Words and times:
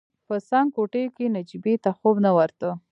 په 0.27 0.35
څنګ 0.49 0.67
کوټې 0.75 1.03
کې 1.15 1.25
نجيبې 1.35 1.73
ته 1.83 1.89
خوب 1.97 2.15
نه 2.25 2.31
ورته. 2.37 2.69